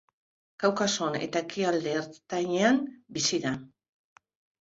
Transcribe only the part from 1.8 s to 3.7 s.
Ertainean bizi da.